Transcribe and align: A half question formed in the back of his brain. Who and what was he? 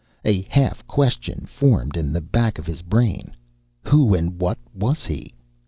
A 0.25 0.41
half 0.49 0.87
question 0.87 1.45
formed 1.45 1.95
in 1.95 2.11
the 2.11 2.21
back 2.21 2.57
of 2.57 2.65
his 2.65 2.81
brain. 2.81 3.35
Who 3.83 4.15
and 4.15 4.39
what 4.41 4.57
was 4.73 5.05
he? 5.05 5.35